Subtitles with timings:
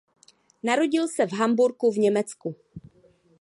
[0.63, 2.55] Narodil se v Hamburgu v Německu.